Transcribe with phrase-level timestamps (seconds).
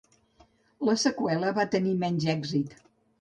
[0.87, 2.75] La seqüela va tenir menys èxit.